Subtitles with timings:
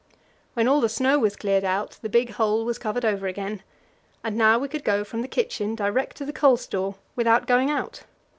[0.55, 3.61] When all the snow was cleared out, the big hole was covered over again,
[4.23, 7.69] and now we could go from the kitchen direct to the coal store without going
[7.69, 8.01] out.